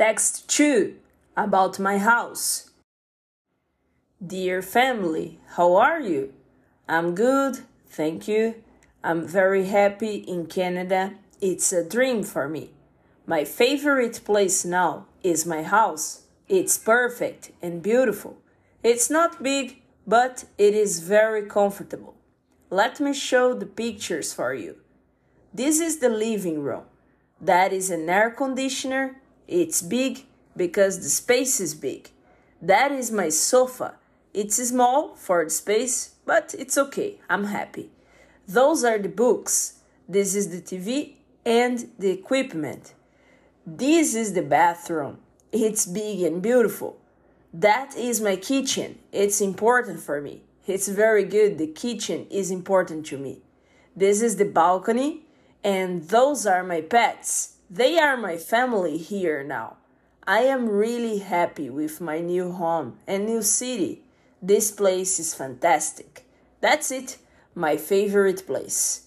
[0.00, 0.96] Text 2
[1.36, 2.70] about my house.
[4.26, 6.32] Dear family, how are you?
[6.88, 8.54] I'm good, thank you.
[9.04, 11.16] I'm very happy in Canada.
[11.42, 12.70] It's a dream for me.
[13.26, 16.22] My favorite place now is my house.
[16.48, 18.38] It's perfect and beautiful.
[18.82, 22.14] It's not big, but it is very comfortable.
[22.70, 24.76] Let me show the pictures for you.
[25.52, 26.84] This is the living room.
[27.38, 29.20] That is an air conditioner.
[29.50, 30.24] It's big
[30.56, 32.10] because the space is big.
[32.62, 33.96] That is my sofa.
[34.32, 37.18] It's small for the space, but it's okay.
[37.28, 37.90] I'm happy.
[38.46, 39.80] Those are the books.
[40.08, 42.94] This is the TV and the equipment.
[43.66, 45.18] This is the bathroom.
[45.50, 47.00] It's big and beautiful.
[47.52, 49.00] That is my kitchen.
[49.10, 50.42] It's important for me.
[50.66, 51.58] It's very good.
[51.58, 53.42] The kitchen is important to me.
[53.96, 55.24] This is the balcony,
[55.64, 57.56] and those are my pets.
[57.72, 59.76] They are my family here now.
[60.26, 64.02] I am really happy with my new home and new city.
[64.42, 66.26] This place is fantastic.
[66.60, 67.18] That's it,
[67.54, 69.06] my favorite place.